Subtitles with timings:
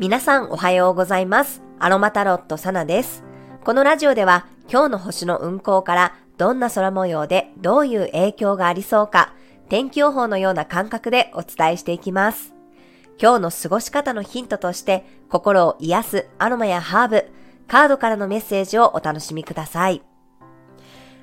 [0.00, 1.60] 皆さんおはようございます。
[1.78, 3.22] アロマタロットサナです。
[3.62, 9.34] このラジオでは今日の星の運行からどんな空模様でどういう影響がありそうか、
[9.68, 12.54] 天気予報のような感覚でお伝えしていきます。
[13.20, 17.30] 今日の過ごし方のヒントとして心を癒すアロマやハーブ、
[17.68, 20.00] カードからのメッセージをお楽しみください。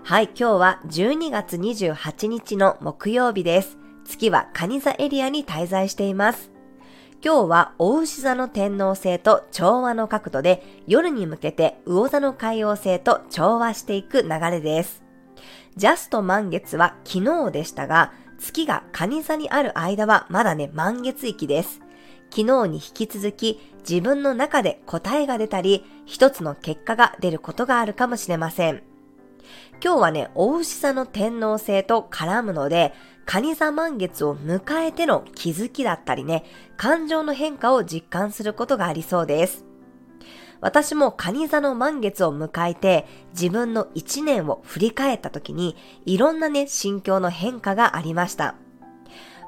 [0.03, 3.75] はい、今日は12月28日の木曜日です。
[4.05, 6.51] 月は蟹座エリアに滞在しています。
[7.25, 15.03] 今日は大牛座の天王星と調和の角度で夜に向けて魚座の海王星と調和していく流れです。
[15.75, 21.81] ジャスト満月は昨日でしたが、月が蟹座にある間はまだね満月域です。
[22.29, 28.83] 昨日に引き続き自分の中で答えが出たり、一つの結果が出ることがあるかもしれません。
[29.83, 32.93] 今日はね、大牛座の天王星と絡むので、
[33.27, 36.45] 蟹座満月を迎えての気づきだったりね、
[36.77, 39.65] 感情の変化を実感することがありそうです。
[40.61, 48.55] 私も蟹座の満月を迎えて自分の一年を振り返った時にいろんなね、心境の変化がありました。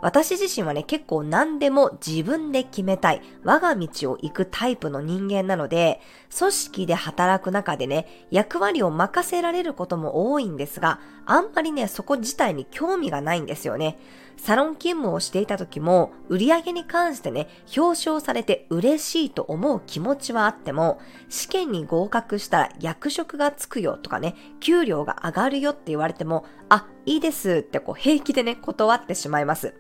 [0.02, 6.00] 私自身はね、結構何でも自分で決めたい、我が道を行くタイプの人間なので、
[6.38, 14.00] 組織で働く中でね、役割を任せられることも多いんですが、あんまりね、そこ自体に興味がないんですよね。
[14.42, 29.74] サロン勤務をしていた時も、売り上げに関してね、表彰されて嬉しいと思う気持ちはあっても、試験に合格したら役職がつくよとかね、給料が上がるよって言われても、あ、いいですってこう平気でね、断ってしまいます。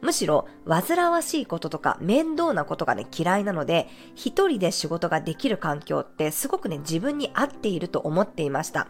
[0.00, 8.86] むしろ、煩わしいこととか面倒なことがね、嫌いなので、一人で仕事ができる環境ってすごくね、自分に合っていると思っていました。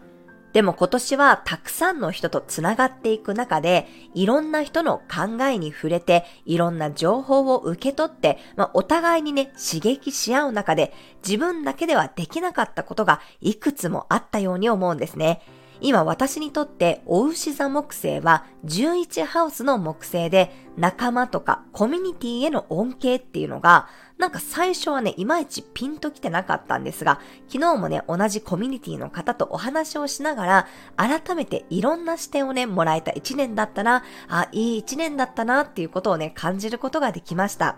[0.55, 10.93] でも今年はたくさんの人とつながっていく中で、いろんな人の考えに触れて、いろんな情報を受け取って、まあ、お互いにね、刺激し合う中で、
[11.27, 15.41] 自分だけではできなかったことがいくつもあったように思うんですね。
[15.81, 23.87] 今私にとって、お牛座木星は11ハウスの木星で、仲間とかコミュニティへの恩恵っていうのが、
[24.17, 37.77] なんか最初はね、いまいちピンときてなかったんですが、昨日もね、同じコミュニティの方とお話をしながら、改めていろんな視点をね、もらえた一年だったな、あ、いい一年だったなっていうことをね、感じることができました。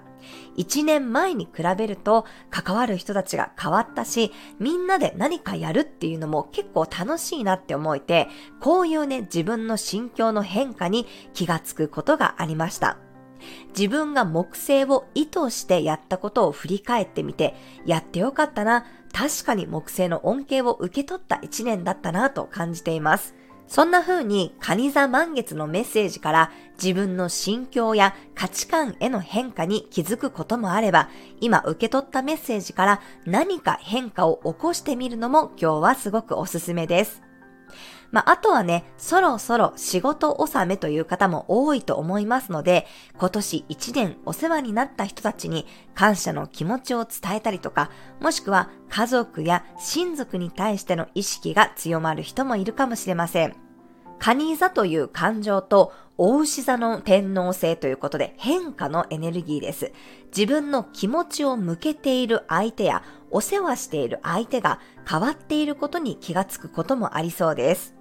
[0.55, 8.27] 一年前に比べると関わる人たちが変わったし、みんなで何かやるっていうのも結構楽しいなって思えて、
[8.59, 12.86] こういうね、自分の心境の変化に気がつくことがありました。
[13.77, 17.55] 自分が木星を意図してやったことを振り返ってみて、
[17.85, 23.35] やってよかったな、確かに木星の恩恵を受け取った一年だったなと感じています。
[23.67, 31.09] そんな風に、蟹座満月のメッセージから自分の心境や価値観への変化に気づくこともあれば、
[31.41, 37.26] 今受け取ったメッセージから何か変化を起こしてみるのも今日はすごくおすすめです。
[38.11, 42.87] まあ、あとはね、そろそろ仕事納めという方も多いと思いますので、
[43.17, 47.91] 今年1年お世話になった人たちに感謝の気持ちを伝えたりとか、
[48.21, 53.55] もしくは家族や親族に対しての意識が強まる人もいるかもしれません。
[54.19, 59.91] 蟹座という感情と大牛座の天皇星ということで変化のエネルギーです。
[60.35, 67.96] 自分の気持ちを向けている相手やお世話している相手が変わっていることに気がつくこともありそうです。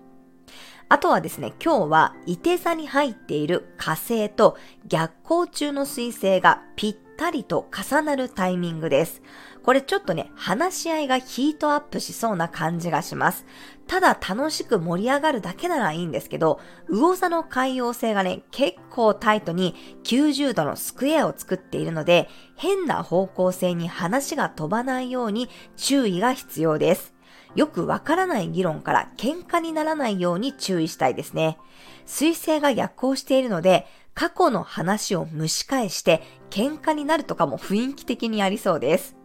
[0.89, 9.21] あとはですね、今日は、伊手座に入っている火星と逆行中の水星がぴったりと重なるタイミングです。
[9.65, 13.47] これちょっとね、話し合いがヒートアップしそうな感じがします。
[13.89, 27.16] ただ楽しく盛り上がるだけならいいんですけど、魚座の海洋星がね、結構タイトに90度のスクエアを作っているので、変な方向性に話が飛ばないように注意が必要です。
[27.57, 31.59] よくわからない議論から喧嘩にならないように注意したいですね。
[32.05, 39.17] 水星が逆行しているので、過去の話を蒸し返して喧嘩になるとかも雰囲気的にありそうです。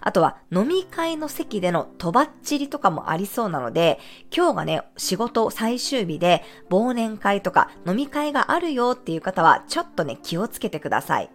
[0.00, 3.98] あとは飲み会の席でのとばっちりとかもありそうなので、
[4.34, 11.30] 今日がね、仕事最終日で忘年会とか飲み会があるよっていう方はちょっとね、気をつけてください。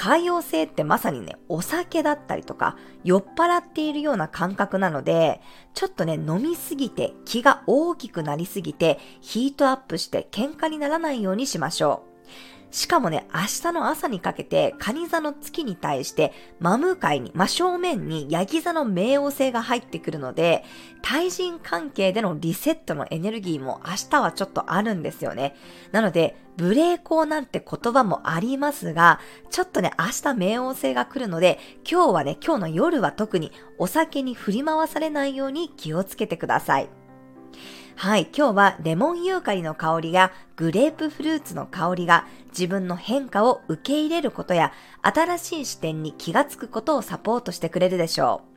[0.00, 2.74] 海洋性ってまさにね、お酒だったりとか、
[3.04, 5.42] 酔っ払っているような感覚なので、
[5.74, 12.09] ちょっとね、飲みすぎて気が大きくなりすぎて、ヒートアップして喧嘩にならないようにしましょう。
[12.70, 13.40] しかもね、明
[13.70, 20.64] 日の朝にかけて、蟹座の月に対して、真向かいに、真正面に、ヤギ座の冥王星が入ってくるので、
[21.02, 25.56] 対人関係でのリセットのエネルギーも明日はちょっとあるんですよね。
[25.90, 29.18] なので、無礼講なんて言葉もありますが、
[29.50, 31.58] ちょっとね、明日冥王星が来るので、
[31.90, 36.88] 今日はね、今日の夜は特にお酒に振り回されないように気をつけてください。
[37.96, 44.72] はい、今日はレモンユーカリの香りやグレープフルーツの香りが自分の変化を受け入れることや
[45.02, 48.50] 新しい視点に気がつくことをサポートしてくれるでしょう。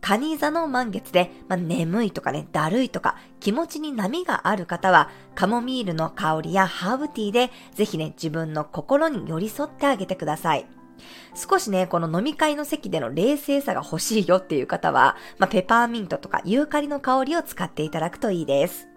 [0.00, 10.77] カニ座の満月で、まあ、眠いとかね、だるいとか、気持ちに波がある方は、カモミールの香りやハーブティーで、ぜひね、自分の心に寄り添ってあげてください。
[11.34, 18.88] 少しね、この飲み会の席での冷静さが欲しいよっていう方は、まあ、ペパーミントとかユーカリの香りを使っていただくといいです。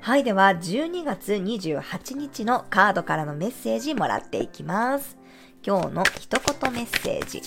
[0.00, 5.16] はい、では12月28日のカードからのメッセージもらっていきます。
[5.64, 7.40] 今日の一言メッセージ。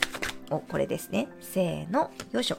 [0.50, 1.28] お、これですね。
[1.42, 2.58] せーの、よいしょ。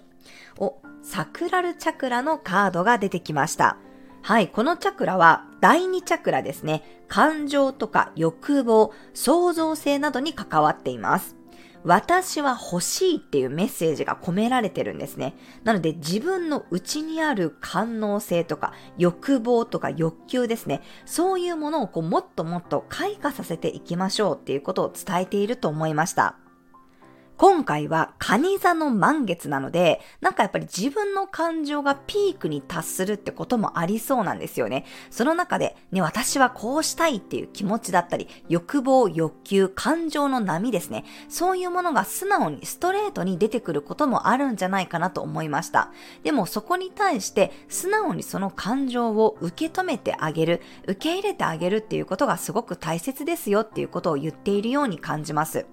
[0.58, 3.78] お、サクラルチャクラのカードが出てきました。
[4.26, 6.82] はい、このチャクラは第二チャクラですね。
[7.06, 11.36] 感情とか欲望、創造性などに関わっています。
[11.84, 15.36] 私は欲しいっていうメッセージが込められてるんですね。
[15.62, 20.82] なので自分の内にある感能性とか欲望とか欲求ですね。
[21.04, 26.34] そういうものをこうもっともっと開花させていきましょうっていうことを伝えていると思いました。
[27.38, 34.86] 今回は蟹座の満月なので、なんかやっぱり自分の感情がピークに達するってこともありそうなんですよね。
[35.10, 41.04] その中で、ね、私はこうしたいっていう気持ちだったり、欲望、欲求、感情の波ですね。
[41.28, 45.92] そういうものが素直にストレートに出てくることもあるんじゃないかなと思いました。
[46.22, 55.66] でもそこに対して素直にその感情を受け止めてあげる、受け入れてあげるっていうことがすごく大切ですよっていうことを言っているように感じます。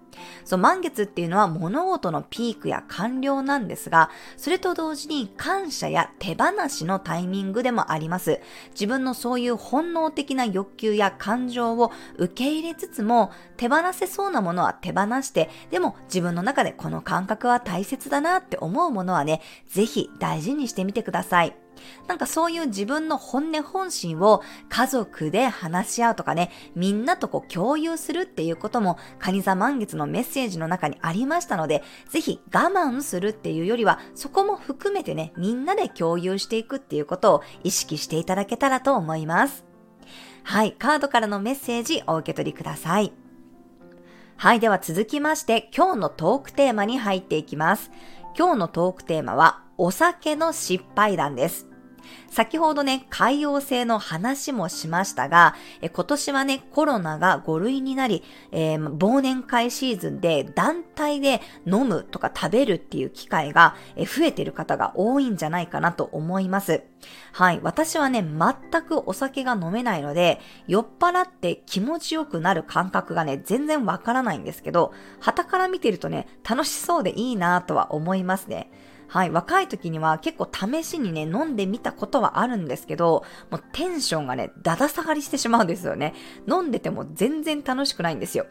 [0.45, 8.39] そう、満月っていうのは物事のピークや完了なんですが、それと同時に感謝や手放しのタイミングでもあります。
[8.71, 21.62] 自分のそういう本能的な欲求や感情を受け入れつつも、手放せそうなものは手放して、でも自分の中でこの感覚は大切だなって思うものはね、ぜひ大事にしてみてください。
[22.07, 39.65] なんかそういう自分の本音本心を家族で話し合うとかね、みんなとこう共有するっていうことも、カニ座満月のメッセージの中にありましたので、ぜひ我慢するっていうよりは、そこも含めてね、みんなで共有していくっていうことを意識していただけたらと思います。
[40.43, 43.13] はい、カードからのメッセージお受け取りください。
[44.35, 47.91] はい、では続きまして今日のトークテーマに入っていきます。
[48.37, 51.72] 今日のトークテーマはお酒の失敗談です。
[52.29, 66.83] 先ほどね、海洋性の話もしましたが、え今年はね、コロナが5類になり、えー、忘年会シーズンで団体で飲むとか食べるっていう機会が増えてる方が多いんじゃないかなと思います。
[67.31, 67.59] はい。
[67.63, 78.69] 私はね、全くお酒が飲めないので、酔っ払って気持ちよくなる感覚がね、全然わからないんですけど、旗から見てるとね、楽しそうでいいなとは思いますね。
[79.13, 86.15] はい、若い時には結構試しにね、飲んでみたことはあるんですけど、もうテンションがね、だだ下がりしてしまうんですよね。
[86.49, 88.47] 飲んでても全然楽しくないんですよ。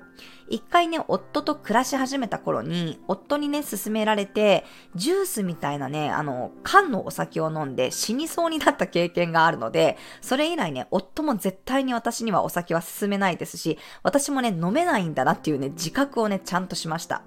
[0.49, 4.65] 一回ね、夫と暮らし始めた頃に、夫にね、勧められて、
[4.95, 17.25] ジュースみたいなね、あの、缶のお酒を飲んで死にそうになった経験があるので、それ以来ね、夫も絶対に私にはお酒は勧めないですし、私もね、飲めないんだなっていうね、自覚をね、ちゃんとしました。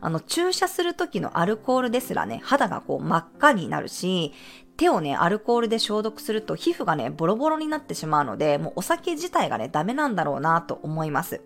[0.00, 4.32] あの、注射する時のアルコールですらね、肌がこう真っ赤になるし、
[4.76, 11.40] 手をね、アルコールで消毒すると皮膚がね、ボロボロになってしまうので、もうお酒自体がね、ダメなんだろうなと思います。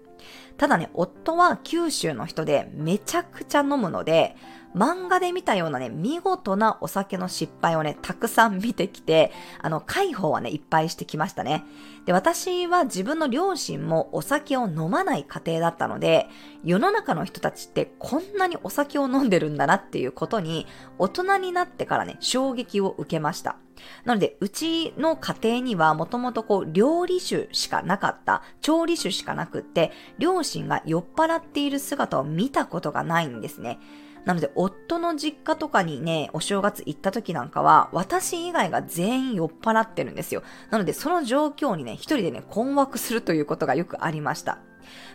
[0.56, 4.36] ただね、夫は九州の人でめちゃくちゃ飲むので、
[4.74, 11.64] 漫画で見たようなね、見事なお酒の失敗をね、たくさん見てきて、あの、解放はね、いっぱいしてきましたね。
[12.04, 16.28] で、私は自分の両親もお酒を飲まない家庭だったので、
[16.64, 20.66] 世の中の人たちってこんなにお酒を飲んでるんだなっていうことに、
[20.98, 23.56] 大人になってからね、衝撃を受けました。
[24.04, 33.78] なので、うちの家庭にはもともとこう、料理酒しかなかった、調理酒しかなくって、両親が酔っ払っている姿を見たことがないんですね。
[34.24, 40.42] なので、夫の実家とかにね、お正月行った時なんかは、私以外が全員酔っ払ってるんですよ。
[40.70, 44.58] なので、その状況にね、一人でね、困惑するということがよくありました。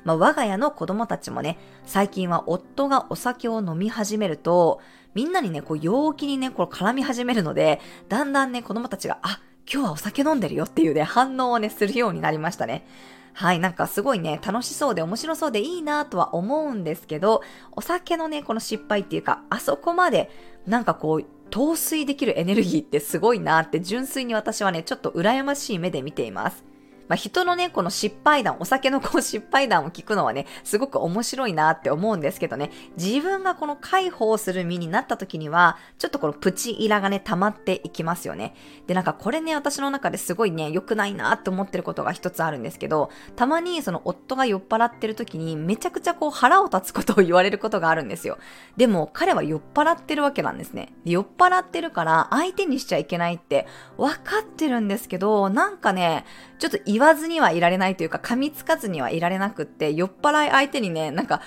[0.04, 4.82] まあ、我が家の子供たちもね、最近は夫がお酒を飲み始めると、
[5.14, 7.80] みんなにね、こう、陽気にね、こう、絡み始めるので、
[8.10, 9.40] だんだんね、子供たちが、あ、
[9.72, 12.86] 今日はお酒飲んでるよっていうね、反応をね、するようになりましたね。
[13.34, 17.42] はい、なんかすごいね、楽しそうで面白そうでいいなとは思うんですけど、
[17.72, 20.30] お酒のね、この失敗っていうか、あそこまで、
[20.68, 26.64] なんかこう、陶酔できるエネルギーってすごいなって純粋に私はね、ちょっと羨ましい目で見ています。
[27.08, 38.56] まあ、人のね、この失敗談、お酒のこう失敗談を聞くのはね、すごく面白いなって思うんですけどね、自分がこの解放する身になった時には、ちょっとこのプチイラがね、溜まっていきますよね。
[38.88, 48.38] で、なんかこれね、私の中ですごいね、良くないなって思ってることが一つあるんですけど、たまにその夫が酔っ払ってる時にめちゃくちゃこう腹を立つことを言われることがあるんですよ。
[48.78, 50.94] でも彼は酔っ払ってるわけなんですね。
[51.06, 53.68] 酔っ払ってるから相手にしちゃいけないって
[53.98, 56.26] 分かってるんですけど、なんかね、
[56.60, 61.42] ちょっと言わずにはいられないというか、噛みつかずにはいられなくって、酔っ払い相手にね、なんか、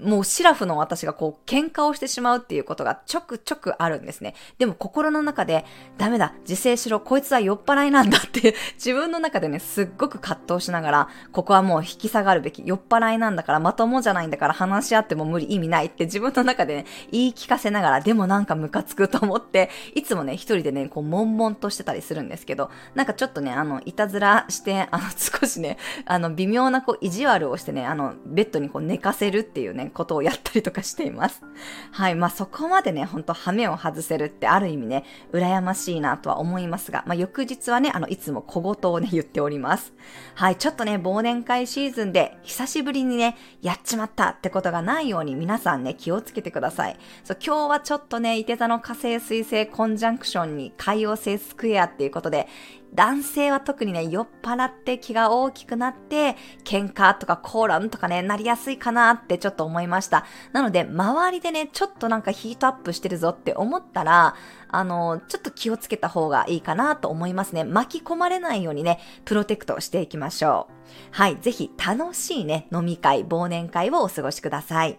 [0.00, 4.34] もうシラフの私がこう喧嘩をしてしまうっていうことがちょくちょくあるんですね。
[4.58, 5.64] でも心の中で
[5.96, 31.42] ダメだ、自制しろ、こいつは酔っ払いなんだって 自分の中でね、すっごく葛藤しながら、ここはもう引き下がるべき、酔っ払いなんだからまともじゃないんだから話し合っても無理意味ないって自分の中でね、言い聞かせながら、でもなんかムカつくと思って、いつもね、一人でね、こう悶々としてたりするんですけど、なんかちょっとね、あの、いたずらして、あの、少しね、あの、微妙なこう意地悪をしてね、あの、ベッドにこう寝かせるっていうね、ことをやったりとかしています。
[31.92, 32.14] はい。
[32.14, 39.94] まあ、そこまでね、ほんとハメを外せるってある意味ね、羨ましいなとは思いますが、まあ、翌日はね、あの、いつも小言をね、言っております。
[40.34, 40.56] はい。
[40.56, 46.96] ちょっとね、忘年会シーズンで久しぶりにね、やっちまったってことがないように皆さんね、気をつけてください。
[47.24, 52.48] そう、今日はちょっとね、伊手座の火星水星コンジャンクションに海洋星スクエアっていうことで、
[52.96, 56.34] 男性は特にね、酔っ払って気が大きくなって、
[56.64, 60.24] 喧嘩とか口論とかね、なりやすいかなってちょっと思いました。
[60.52, 64.34] なので、周りでね、ちょっとなんかヒートアップしてるぞって思ったら、
[64.68, 67.64] あの、ちょっと気をつけた方がいいかなと思いますね。
[67.64, 70.74] 巻き込まれないようにね、プロテクトしていきましょう。
[71.10, 74.98] はい、ぜひ楽しいね、飲み会、忘年会をお過ごしください。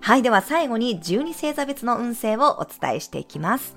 [0.00, 3.76] はい、では最後に12星座別の運勢をお伝えしていきます。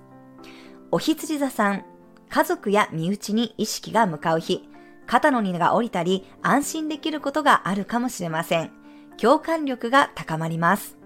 [0.92, 1.86] お羊座さん、
[2.32, 4.68] 家族や身内に意識が向かう日、
[5.06, 8.72] 肩の荷が下りたり安心できることがあるかもしれません。
[9.18, 10.98] 共感力が高まります。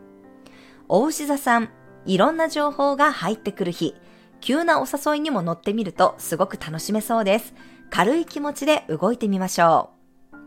[0.87, 1.69] 大牛座さん、
[2.05, 3.95] いろんな情報が入ってくる日、
[4.39, 7.55] 急なお誘いにも乗ってみるとすごく楽しめそうです。
[7.89, 9.89] 軽い気持ちで動いてみましょ
[10.31, 10.37] う。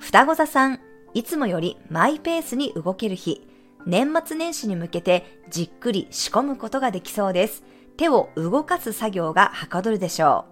[0.00, 0.80] 双子座さん、
[1.14, 3.48] いつもよりマイペースに動ける日、
[3.86, 7.62] 年末年始に向けてじっくり仕込むことができそうです。
[7.96, 10.46] 手を動かす作業がはかどるでしょ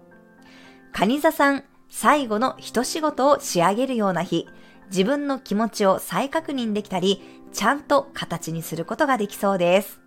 [0.93, 0.97] う。
[0.97, 4.47] 蟹座さん、最後の一仕事を仕上げるような日、
[4.87, 7.21] 自分の気持ちを再確認できたり、
[7.51, 9.99] ちゃんと形にすることができそうです。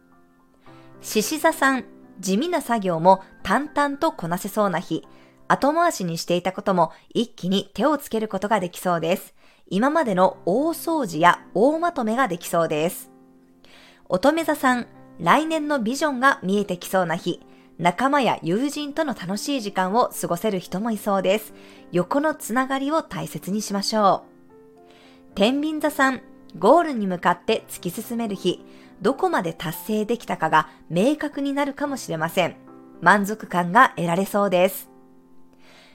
[1.00, 1.84] 獅子座さん、
[2.20, 5.06] 地味な作業も淡々とこなせそうな日、
[5.46, 9.34] 後回しにしていたことも一気に手をつけることができそうです。
[9.70, 13.10] 今までの大掃除や大まとめができそうです。
[14.08, 14.86] 乙女座さん、
[15.20, 17.40] 来年のビジョンが見えてきそうな日、
[17.78, 21.52] 仲間や友人との楽しい時間を過ごせる人もいそうです。
[21.92, 24.24] 横のつながりを大切にしましょ
[25.30, 25.34] う。
[25.34, 26.20] 天秤座さん、
[26.58, 28.64] ゴールに向かって突き進める日、
[29.00, 32.56] どこまで達成できたかが明確になるかもしれません。
[33.00, 34.88] 満足感が得られそうです。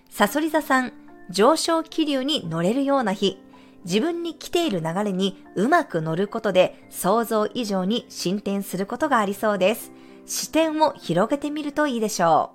[0.10, 0.94] サソリ座さん、
[1.30, 3.43] 上昇気流に乗れるような日、
[3.86, 9.92] 自分に来ている流れにうまく乗ることで想像以上に進展することがありそうです。
[10.26, 12.52] 視点を広げてみるといいでしょ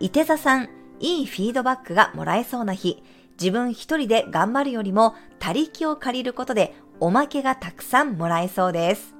[0.00, 0.04] う。
[0.04, 0.68] 伊手座さん、
[1.00, 3.02] いいフィードバックがもらえそうな日、
[3.38, 9.14] 自分一人で頑張るよりも他力を借りることでおまけがたくさんもらえそうです。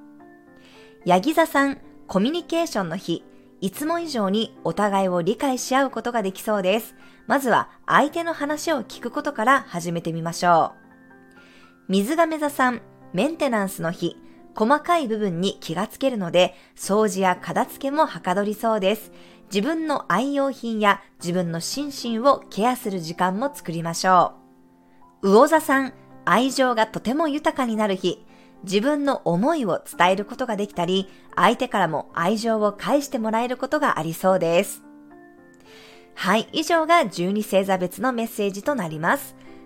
[1.04, 3.24] ヤギ座さん、コミュニケーションの日、
[3.60, 6.94] いつも以上にお互いを理解し合うことができそうです。
[7.26, 10.81] まずは相手の話を聞くことから始めてみましょう。
[11.92, 12.80] 水亀座さん、
[13.12, 14.16] メンテナンスの日、
[14.54, 19.12] 細かい部分に気がつけるので、掃除や片付けもはかどりそうです。
[19.52, 24.32] 自分の愛用品や自分の心身をケアする時間も作りましょ
[25.20, 25.28] う。
[25.28, 25.92] 魚座さん、
[26.24, 28.24] 愛情がとても豊かになる日、
[28.64, 34.82] 自分の思いを伝えることができたり、相手からも愛情を返してもらえることがありそうです。
[36.14, 39.36] はい、以上が12星座別のメッセージとなります。